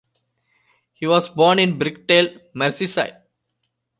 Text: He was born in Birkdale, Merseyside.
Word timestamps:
He 0.93 1.05
was 1.05 1.29
born 1.29 1.59
in 1.59 1.77
Birkdale, 1.77 2.39
Merseyside. 2.55 3.21